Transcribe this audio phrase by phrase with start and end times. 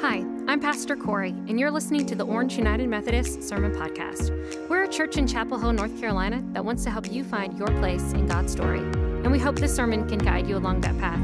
[0.00, 4.30] Hi, I'm Pastor Corey, and you're listening to the Orange United Methodist Sermon Podcast.
[4.68, 7.66] We're a church in Chapel Hill, North Carolina that wants to help you find your
[7.80, 11.18] place in God's story, and we hope this sermon can guide you along that path.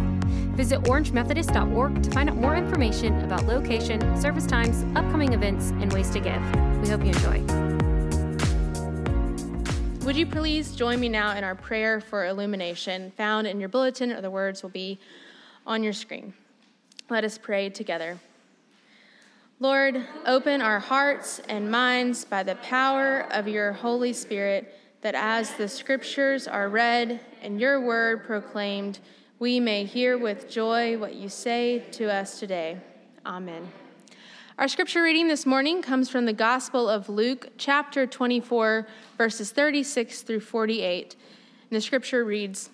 [0.56, 6.10] Visit orangemethodist.org to find out more information about location, service times, upcoming events, and ways
[6.10, 6.42] to give.
[6.82, 7.42] We hope you enjoy.
[10.04, 14.10] Would you please join me now in our prayer for illumination found in your bulletin,
[14.10, 14.98] or the words will be
[15.64, 16.34] on your screen?
[17.08, 18.18] Let us pray together.
[19.60, 25.54] Lord, open our hearts and minds by the power of your Holy Spirit, that as
[25.54, 28.98] the scriptures are read and your word proclaimed,
[29.38, 32.78] we may hear with joy what you say to us today.
[33.24, 33.70] Amen.
[34.58, 40.22] Our scripture reading this morning comes from the Gospel of Luke, chapter 24, verses 36
[40.22, 41.14] through 48.
[41.70, 42.70] And the scripture reads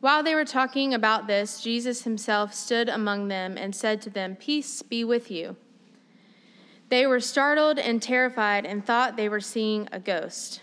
[0.00, 4.34] While they were talking about this, Jesus himself stood among them and said to them,
[4.34, 5.56] Peace be with you.
[6.88, 10.62] They were startled and terrified and thought they were seeing a ghost.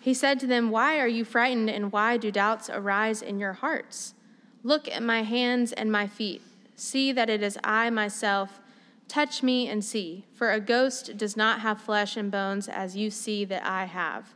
[0.00, 3.54] He said to them, Why are you frightened and why do doubts arise in your
[3.54, 4.14] hearts?
[4.62, 6.42] Look at my hands and my feet.
[6.76, 8.60] See that it is I myself.
[9.08, 13.10] Touch me and see, for a ghost does not have flesh and bones as you
[13.10, 14.34] see that I have.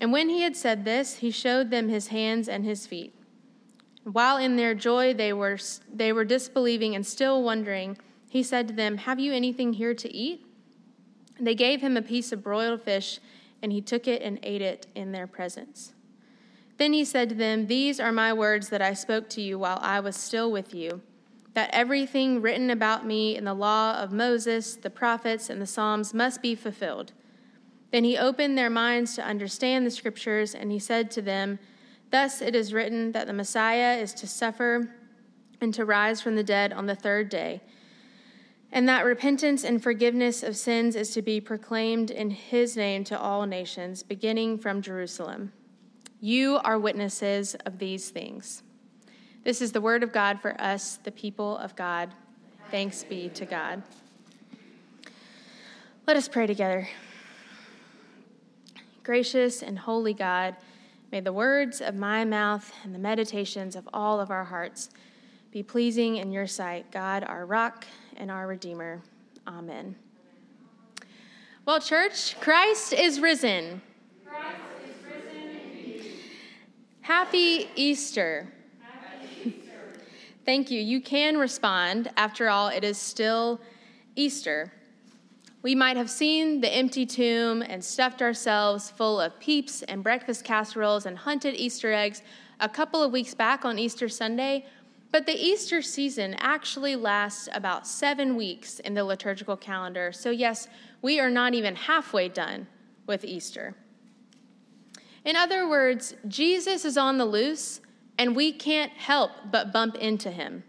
[0.00, 3.14] And when he had said this, he showed them his hands and his feet.
[4.04, 5.58] While in their joy they were,
[5.92, 7.98] they were disbelieving and still wondering,
[8.32, 10.46] he said to them, Have you anything here to eat?
[11.38, 13.20] They gave him a piece of broiled fish,
[13.60, 15.92] and he took it and ate it in their presence.
[16.78, 19.78] Then he said to them, These are my words that I spoke to you while
[19.82, 21.02] I was still with you,
[21.52, 26.14] that everything written about me in the law of Moses, the prophets, and the Psalms
[26.14, 27.12] must be fulfilled.
[27.90, 31.58] Then he opened their minds to understand the scriptures, and he said to them,
[32.10, 34.94] Thus it is written that the Messiah is to suffer
[35.60, 37.60] and to rise from the dead on the third day
[38.72, 43.18] and that repentance and forgiveness of sins is to be proclaimed in his name to
[43.18, 45.52] all nations, beginning from Jerusalem.
[46.20, 48.62] You are witnesses of these things.
[49.44, 52.14] This is the word of God for us, the people of God.
[52.70, 53.82] Thanks be to God.
[56.06, 56.88] Let us pray together.
[59.02, 60.56] Gracious and holy God,
[61.10, 64.88] may the words of my mouth and the meditations of all of our hearts
[65.52, 67.84] be pleasing in your sight, God, our rock
[68.16, 69.02] and our Redeemer.
[69.46, 69.94] Amen.
[71.66, 73.82] Well, church, Christ is risen.
[74.26, 76.04] Christ is risen
[77.02, 78.50] Happy Easter.
[78.80, 80.00] Happy Easter.
[80.46, 80.80] Thank you.
[80.80, 82.10] You can respond.
[82.16, 83.60] After all, it is still
[84.16, 84.72] Easter.
[85.60, 90.46] We might have seen the empty tomb and stuffed ourselves full of peeps and breakfast
[90.46, 92.22] casseroles and hunted Easter eggs
[92.58, 94.64] a couple of weeks back on Easter Sunday
[95.12, 100.10] but the Easter season actually lasts about seven weeks in the liturgical calendar.
[100.10, 100.68] So, yes,
[101.02, 102.66] we are not even halfway done
[103.06, 103.76] with Easter.
[105.24, 107.80] In other words, Jesus is on the loose,
[108.18, 110.64] and we can't help but bump into him.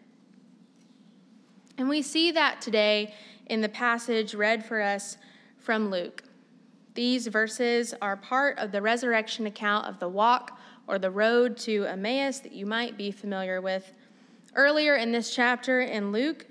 [1.78, 3.14] And we see that today
[3.48, 5.18] in the passage read for us
[5.58, 6.24] from Luke.
[6.94, 11.86] These verses are part of the resurrection account of the walk or the road to
[11.86, 13.94] Emmaus that you might be familiar with.
[14.56, 16.46] Earlier in this chapter in Luke,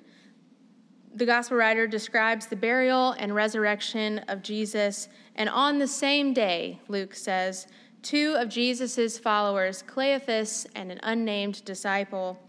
[1.14, 5.08] the gospel writer describes the burial and resurrection of Jesus.
[5.36, 7.68] And on the same day, Luke says,
[8.02, 12.40] two of Jesus' followers, Cleophas and an unnamed disciple,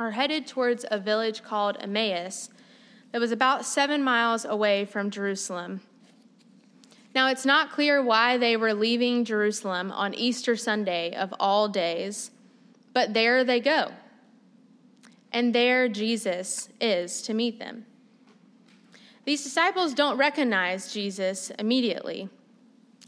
[0.00, 2.48] are headed towards a village called Emmaus
[3.12, 5.80] that was about seven miles away from Jerusalem.
[7.14, 12.30] Now, it's not clear why they were leaving Jerusalem on Easter Sunday of all days,
[12.94, 13.92] but there they go
[15.32, 17.86] and there Jesus is to meet them.
[19.24, 22.28] These disciples don't recognize Jesus immediately.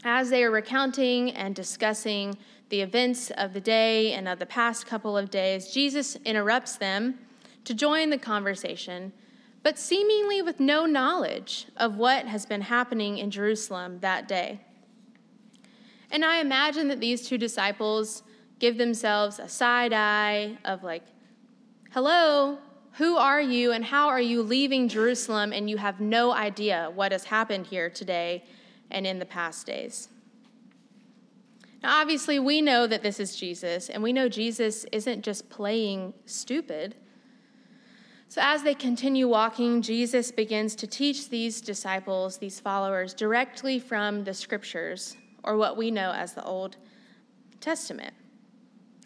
[0.03, 2.37] As they are recounting and discussing
[2.69, 7.19] the events of the day and of the past couple of days, Jesus interrupts them
[7.65, 9.11] to join the conversation,
[9.61, 14.61] but seemingly with no knowledge of what has been happening in Jerusalem that day.
[16.11, 18.23] And I imagine that these two disciples
[18.59, 21.03] give themselves a side eye of like,
[21.95, 22.57] Hello,
[22.97, 27.13] who are you and how are you leaving Jerusalem and you have no idea what
[27.13, 28.43] has happened here today
[28.91, 30.09] and in the past days?
[31.81, 36.13] Now, obviously, we know that this is Jesus, and we know Jesus isn't just playing
[36.25, 36.95] stupid.
[38.27, 44.25] So, as they continue walking, Jesus begins to teach these disciples, these followers, directly from
[44.25, 45.15] the scriptures,
[45.45, 46.75] or what we know as the Old
[47.61, 48.13] Testament.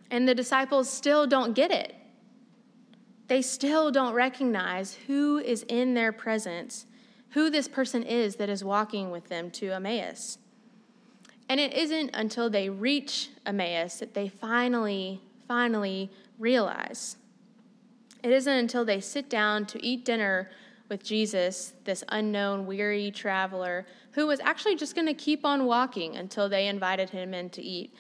[0.09, 1.93] And the disciples still don't get it.
[3.29, 6.87] They still don't recognize who is in their presence,
[7.29, 10.39] who this person is that is walking with them to Emmaus.
[11.47, 16.09] And it isn't until they reach Emmaus that they finally, finally
[16.39, 17.17] realize.
[18.23, 20.49] It isn't until they sit down to eat dinner
[20.89, 26.15] with Jesus, this unknown, weary traveler, who was actually just going to keep on walking
[26.17, 27.93] until they invited him in to eat,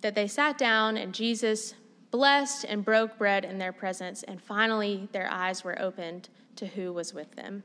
[0.00, 1.74] that they sat down and Jesus
[2.14, 6.92] blessed and broke bread in their presence, and finally their eyes were opened to who
[6.92, 7.64] was with them,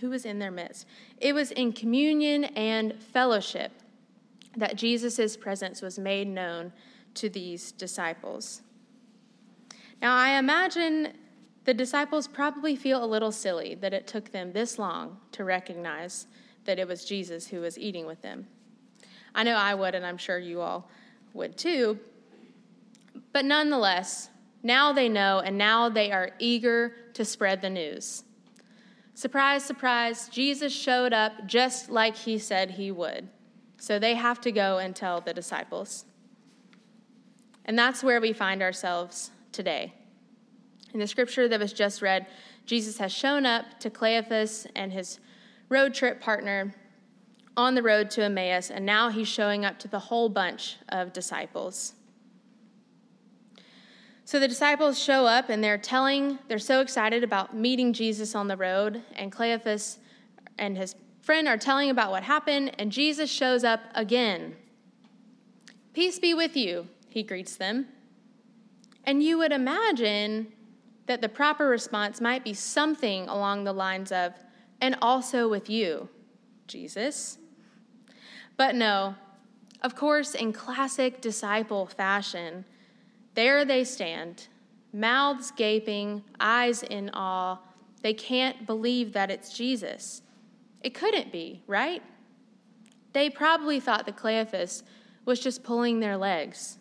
[0.00, 0.88] who was in their midst.
[1.18, 3.70] It was in communion and fellowship
[4.56, 6.72] that Jesus' presence was made known
[7.14, 8.62] to these disciples.
[10.00, 11.12] Now, I imagine
[11.62, 16.26] the disciples probably feel a little silly that it took them this long to recognize
[16.64, 18.48] that it was Jesus who was eating with them.
[19.32, 20.90] I know I would, and I'm sure you all
[21.34, 22.00] would too,
[23.32, 24.30] but nonetheless,
[24.62, 28.24] now they know, and now they are eager to spread the news.
[29.14, 33.28] Surprise, surprise, Jesus showed up just like he said he would.
[33.78, 36.04] So they have to go and tell the disciples.
[37.64, 39.92] And that's where we find ourselves today.
[40.94, 42.26] In the scripture that was just read,
[42.66, 45.18] Jesus has shown up to Cleophas and his
[45.68, 46.74] road trip partner
[47.56, 51.12] on the road to Emmaus, and now he's showing up to the whole bunch of
[51.12, 51.94] disciples.
[54.24, 58.48] So the disciples show up and they're telling, they're so excited about meeting Jesus on
[58.48, 59.98] the road, and Cleophas
[60.58, 64.56] and his friend are telling about what happened, and Jesus shows up again.
[65.92, 67.86] Peace be with you, he greets them.
[69.04, 70.52] And you would imagine
[71.06, 74.32] that the proper response might be something along the lines of,
[74.80, 76.08] and also with you,
[76.68, 77.38] Jesus.
[78.56, 79.16] But no,
[79.82, 82.64] of course, in classic disciple fashion,
[83.34, 84.48] there they stand,
[84.92, 87.58] mouths gaping, eyes in awe.
[88.02, 90.22] They can't believe that it's Jesus.
[90.82, 92.02] It couldn't be, right?
[93.12, 94.82] They probably thought that Cleophas
[95.24, 96.78] was just pulling their legs.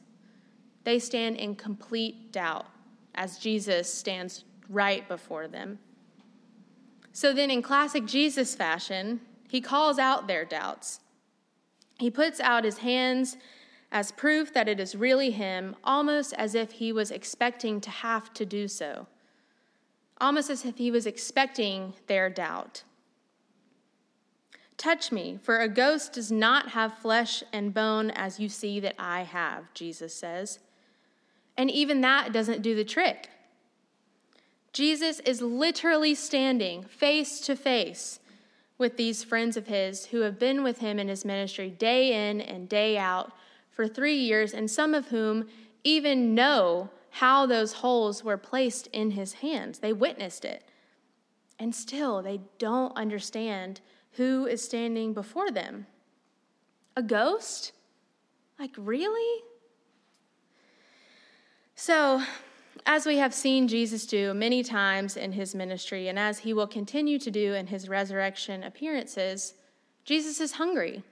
[0.83, 2.65] They stand in complete doubt
[3.13, 5.80] as Jesus stands right before them.
[7.13, 9.19] So then, in classic Jesus fashion,
[9.50, 11.01] he calls out their doubts.
[12.00, 13.38] He puts out his hands
[13.91, 18.33] as proof that it is really him, almost as if he was expecting to have
[18.33, 19.07] to do so,
[20.19, 22.83] almost as if he was expecting their doubt.
[24.77, 28.95] Touch me, for a ghost does not have flesh and bone as you see that
[28.97, 30.59] I have, Jesus says.
[31.57, 33.29] And even that doesn't do the trick.
[34.73, 38.19] Jesus is literally standing face to face
[38.77, 42.41] with these friends of his who have been with him in his ministry day in
[42.41, 43.33] and day out
[43.71, 45.47] for three years, and some of whom
[45.83, 49.79] even know how those holes were placed in his hands.
[49.79, 50.63] They witnessed it.
[51.59, 53.81] And still, they don't understand
[54.13, 55.88] who is standing before them.
[56.95, 57.71] A ghost?
[58.59, 59.44] Like, really?
[61.75, 62.21] So,
[62.85, 66.68] as we have seen Jesus do many times in his ministry, and as he will
[66.68, 69.53] continue to do in his resurrection appearances,
[70.03, 71.03] Jesus is hungry.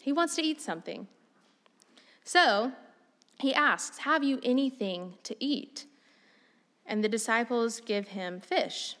[0.00, 1.06] He wants to eat something.
[2.24, 2.72] So
[3.38, 5.86] he asks, Have you anything to eat?
[6.86, 8.96] And the disciples give him fish.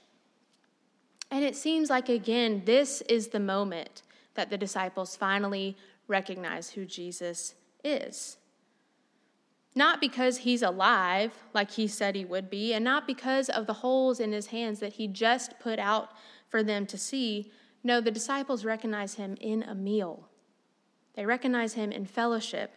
[1.30, 4.02] And it seems like, again, this is the moment
[4.34, 5.76] that the disciples finally
[6.06, 8.36] recognize who Jesus is.
[9.74, 13.72] Not because he's alive, like he said he would be, and not because of the
[13.72, 16.10] holes in his hands that he just put out
[16.48, 17.50] for them to see.
[17.82, 20.28] No, the disciples recognize him in a meal.
[21.14, 22.72] They recognize him in fellowship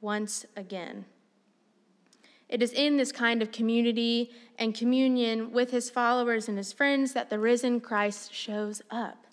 [0.00, 1.04] once again.
[2.48, 7.12] It is in this kind of community and communion with his followers and his friends
[7.12, 9.24] that the risen Christ shows up.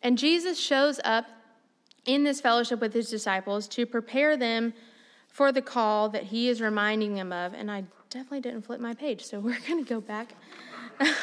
[0.00, 1.26] And Jesus shows up
[2.04, 4.74] in this fellowship with his disciples to prepare them
[5.28, 7.54] for the call that he is reminding them of.
[7.54, 10.34] And I definitely didn't flip my page, so we're going to go back.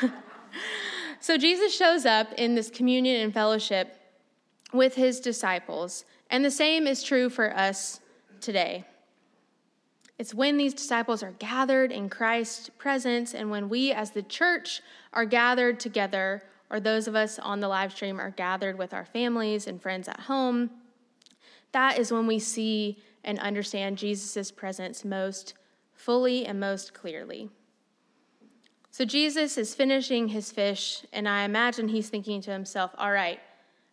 [1.20, 3.96] so Jesus shows up in this communion and fellowship
[4.74, 8.00] with his disciples and the same is true for us
[8.40, 8.86] today.
[10.18, 14.82] It's when these disciples are gathered in Christ's presence and when we as the church
[15.14, 19.06] are gathered together, or those of us on the live stream are gathered with our
[19.06, 20.70] families and friends at home,
[21.72, 25.54] that is when we see and understand Jesus' presence most
[25.94, 27.50] fully and most clearly.
[28.92, 33.40] So Jesus is finishing his fish, and I imagine he's thinking to himself, all right,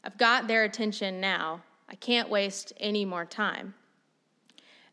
[0.03, 1.63] I've got their attention now.
[1.89, 3.75] I can't waste any more time.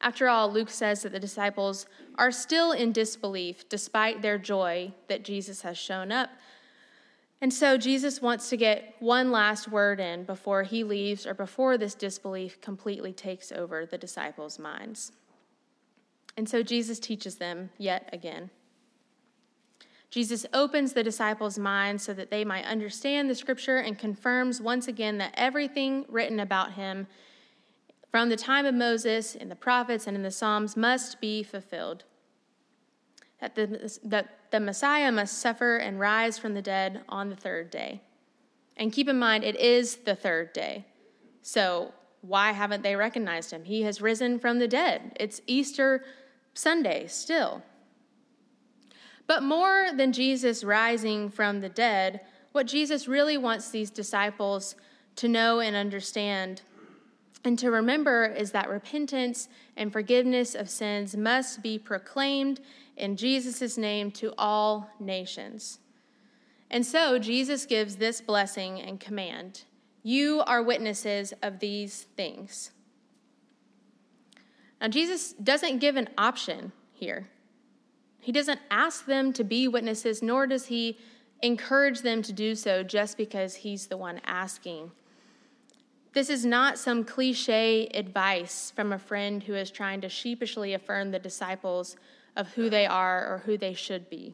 [0.02, 1.86] After all, Luke says that the disciples
[2.18, 6.30] are still in disbelief despite their joy that Jesus has shown up.
[7.40, 11.78] And so Jesus wants to get one last word in before he leaves or before
[11.78, 15.12] this disbelief completely takes over the disciples' minds.
[16.38, 18.50] And so Jesus teaches them yet again.
[20.14, 24.88] Jesus opens the disciples' minds so that they might understand the scripture and confirms once
[24.88, 27.08] again that everything written about him
[28.12, 32.04] from the time of Moses in the prophets and in the Psalms must be fulfilled.
[33.42, 37.72] That the, that the Messiah must suffer and rise from the dead on the third
[37.72, 38.00] day.
[38.78, 40.86] And keep in mind, it is the third day.
[41.42, 41.92] So
[42.22, 43.64] why haven't they recognized him?
[43.64, 45.18] He has risen from the dead.
[45.20, 46.06] It's Easter
[46.54, 47.64] Sunday still.
[49.28, 54.76] But more than Jesus rising from the dead, what Jesus really wants these disciples
[55.16, 56.62] to know and understand
[57.46, 62.62] and to remember is that repentance and forgiveness of sins must be proclaimed
[62.96, 65.80] in Jesus' name to all nations.
[66.72, 69.64] And so Jesus gives this blessing and command
[70.04, 72.72] You are witnesses of these things.
[74.80, 77.30] Now, Jesus doesn't give an option here.
[78.24, 80.98] He doesn't ask them to be witnesses, nor does he
[81.42, 84.92] encourage them to do so just because he's the one asking.
[86.14, 91.12] This is not some cliche advice from a friend who is trying to sheepishly affirm
[91.12, 91.98] the disciples
[92.38, 94.34] of who they are or who they should be.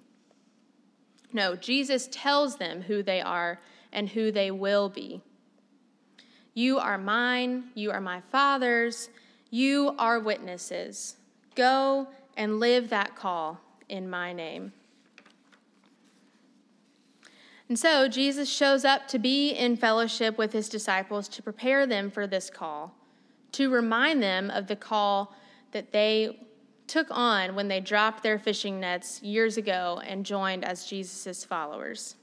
[1.33, 3.59] No, Jesus tells them who they are
[3.91, 5.23] and who they will be.
[6.53, 9.09] You are mine, you are my Father's,
[9.49, 11.17] you are witnesses.
[11.55, 14.71] Go and live that call in my name.
[17.67, 22.09] And so Jesus shows up to be in fellowship with his disciples to prepare them
[22.09, 22.95] for this call,
[23.51, 25.35] to remind them of the call
[25.71, 26.39] that they
[26.87, 32.15] took on when they dropped their fishing nets years ago and joined as Jesus' followers.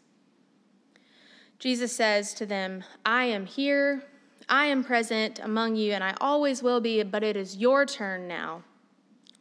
[1.60, 4.02] Jesus says to them, I am here,
[4.48, 8.26] I am present among you, and I always will be, but it is your turn
[8.26, 8.62] now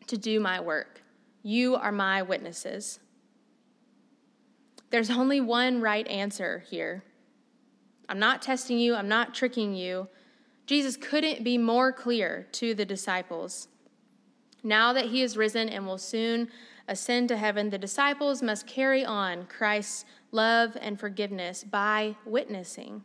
[0.05, 1.01] to do my work.
[1.48, 3.00] You are my witnesses.
[4.90, 7.04] There's only one right answer here.
[8.10, 10.08] I'm not testing you, I'm not tricking you.
[10.66, 13.68] Jesus couldn't be more clear to the disciples.
[14.64, 16.50] Now that he is risen and will soon
[16.88, 23.04] ascend to heaven, the disciples must carry on Christ's love and forgiveness by witnessing.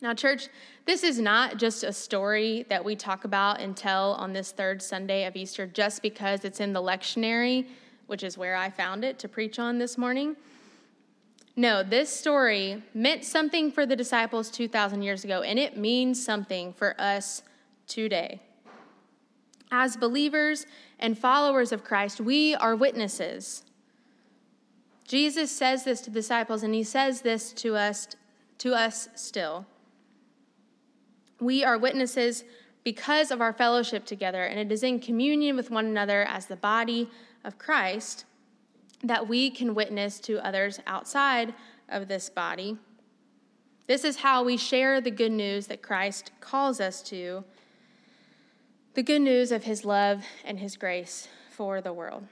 [0.00, 0.48] Now, church,
[0.86, 4.80] this is not just a story that we talk about and tell on this third
[4.80, 7.66] Sunday of Easter just because it's in the lectionary
[8.08, 10.34] which is where I found it to preach on this morning.
[11.54, 16.72] No, this story meant something for the disciples 2,000 years ago, and it means something
[16.72, 17.42] for us
[17.86, 18.40] today.
[19.70, 20.66] As believers
[20.98, 23.64] and followers of Christ, we are witnesses.
[25.06, 28.08] Jesus says this to the disciples, and he says this to us,
[28.58, 29.66] to us still.
[31.40, 32.44] We are witnesses
[32.84, 36.56] because of our fellowship together, and it is in communion with one another as the
[36.56, 37.10] body
[37.44, 38.24] of Christ
[39.02, 41.54] that we can witness to others outside
[41.88, 42.76] of this body.
[43.86, 47.44] This is how we share the good news that Christ calls us to
[48.94, 52.26] the good news of his love and his grace for the world.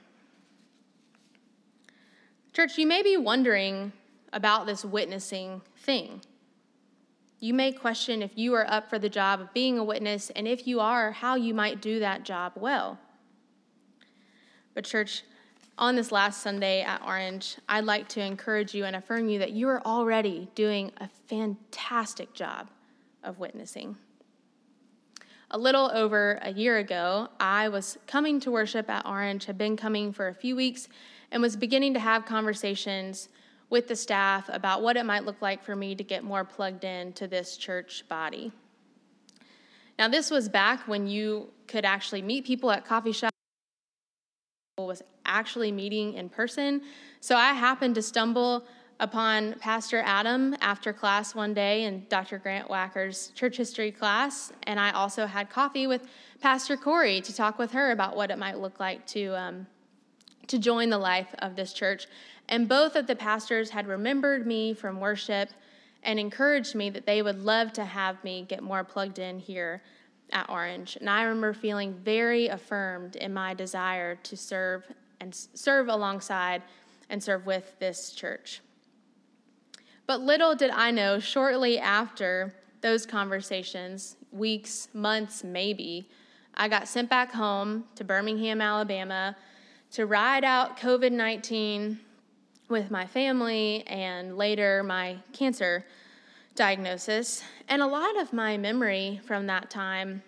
[2.53, 3.93] Church, you may be wondering
[4.33, 6.21] about this witnessing thing.
[7.39, 10.47] You may question if you are up for the job of being a witness, and
[10.47, 12.97] if you are, how you might do that job well.
[14.73, 15.23] But, church,
[15.77, 19.51] on this last Sunday at Orange, I'd like to encourage you and affirm you that
[19.51, 22.69] you are already doing a fantastic job
[23.23, 23.97] of witnessing.
[25.51, 29.77] A little over a year ago, I was coming to worship at Orange, had been
[29.77, 30.87] coming for a few weeks,
[31.31, 33.29] and was beginning to have conversations
[33.69, 36.83] with the staff about what it might look like for me to get more plugged
[36.83, 38.51] in to this church body.
[39.99, 43.31] Now, this was back when you could actually meet people at coffee shops
[44.77, 46.81] was actually meeting in person.
[47.19, 48.63] So I happened to stumble
[48.99, 52.37] upon Pastor Adam after class one day in Dr.
[52.37, 56.07] Grant Wacker's church history class, and I also had coffee with
[56.41, 59.67] Pastor Corey to talk with her about what it might look like to um,
[60.47, 62.07] to join the life of this church.
[62.49, 65.49] And both of the pastors had remembered me from worship
[66.03, 69.81] and encouraged me that they would love to have me get more plugged in here
[70.31, 70.97] at Orange.
[70.97, 74.83] And I remember feeling very affirmed in my desire to serve
[75.19, 76.61] and serve alongside
[77.09, 78.61] and serve with this church.
[80.05, 86.09] But little did I know, shortly after those conversations, weeks, months, maybe,
[86.55, 89.35] I got sent back home to Birmingham, Alabama
[89.91, 91.99] to ride out COVID 19
[92.69, 95.85] with my family and later my cancer
[96.55, 97.43] diagnosis.
[97.69, 100.21] And a lot of my memory from that time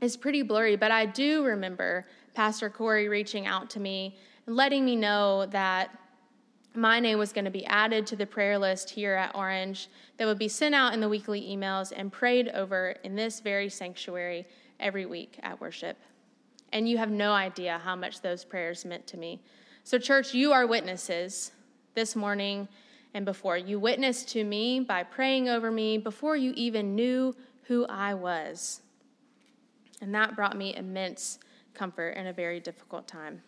[0.00, 4.84] is pretty blurry, but I do remember Pastor Corey reaching out to me and letting
[4.84, 5.90] me know that
[6.74, 10.26] my name was going to be added to the prayer list here at Orange that
[10.26, 14.44] would be sent out in the weekly emails and prayed over in this very sanctuary
[14.80, 15.96] every week at worship.
[16.74, 19.40] And you have no idea how much those prayers meant to me.
[19.84, 21.52] So, church, you are witnesses
[21.94, 22.68] this morning
[23.14, 23.56] and before.
[23.56, 27.34] You witnessed to me by praying over me before you even knew
[27.68, 28.82] who I was.
[30.02, 31.38] And that brought me immense
[31.74, 33.42] comfort in a very difficult time.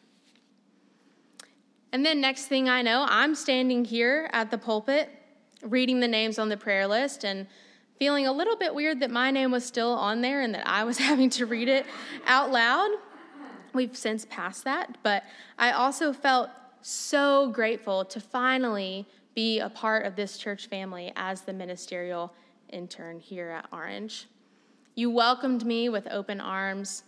[1.92, 5.10] And then, next thing I know, I'm standing here at the pulpit
[5.62, 7.48] reading the names on the prayer list and
[7.98, 10.84] feeling a little bit weird that my name was still on there and that I
[10.84, 11.86] was having to read it
[12.26, 12.90] out loud.
[13.76, 15.22] We've since passed that, but
[15.58, 16.48] I also felt
[16.80, 22.32] so grateful to finally be a part of this church family as the ministerial
[22.70, 24.28] intern here at Orange.
[24.94, 27.04] You welcomed me with open arms.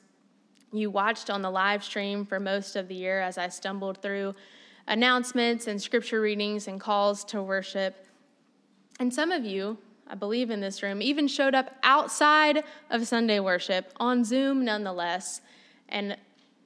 [0.71, 4.35] You watched on the live stream for most of the year as I stumbled through
[4.87, 8.07] announcements and scripture readings and calls to worship.
[9.01, 13.41] And some of you, I believe in this room, even showed up outside of Sunday
[13.41, 15.41] worship on Zoom nonetheless
[15.89, 16.17] and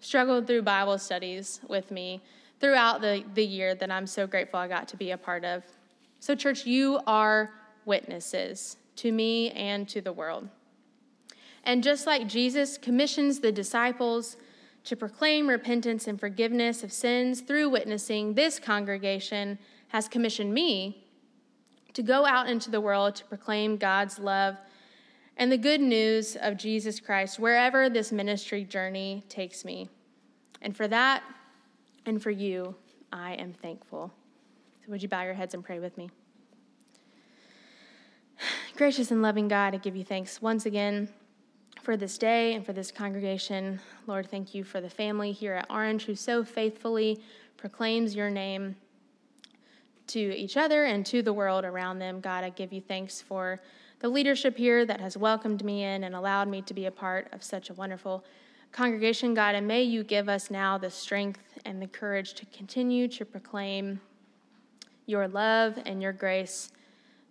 [0.02, 2.20] struggled through Bible studies with me
[2.60, 5.62] throughout the, the year that I'm so grateful I got to be a part of.
[6.20, 7.50] So, church, you are
[7.84, 10.48] witnesses to me and to the world.
[11.64, 14.36] And just like Jesus commissions the disciples
[14.84, 21.06] to proclaim repentance and forgiveness of sins through witnessing, this congregation has commissioned me
[21.92, 24.56] to go out into the world to proclaim God's love
[25.36, 29.88] and the good news of Jesus Christ wherever this ministry journey takes me.
[30.60, 31.22] And for that
[32.06, 32.74] and for you,
[33.12, 34.12] I am thankful.
[34.84, 36.10] So, would you bow your heads and pray with me?
[38.76, 41.08] Gracious and loving God, I give you thanks once again
[41.82, 43.80] for this day and for this congregation.
[44.06, 47.20] Lord, thank you for the family here at Orange who so faithfully
[47.56, 48.76] proclaims your name
[50.08, 52.20] to each other and to the world around them.
[52.20, 53.60] God, I give you thanks for
[54.02, 57.28] the leadership here that has welcomed me in and allowed me to be a part
[57.32, 58.24] of such a wonderful
[58.72, 59.54] congregation, God.
[59.54, 64.00] And may you give us now the strength and the courage to continue to proclaim
[65.06, 66.72] your love and your grace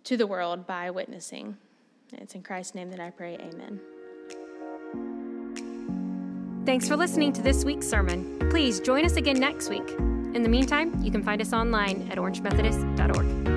[0.04, 1.56] to the world by witnessing.
[2.14, 3.34] It's in Christ's name that I pray.
[3.34, 3.80] Amen.
[6.64, 8.38] Thanks for listening to this week's sermon.
[8.50, 9.90] Please join us again next week.
[9.90, 13.51] In the meantime, you can find us online at orangemethodist.org.